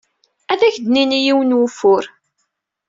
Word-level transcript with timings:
Ad 0.51 0.61
ak-d-nini 0.67 1.19
yiwen 1.21 1.49
n 1.53 1.57
wufur. 1.57 2.03